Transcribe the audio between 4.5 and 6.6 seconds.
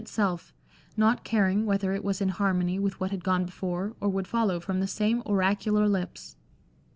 from the same oracular lips."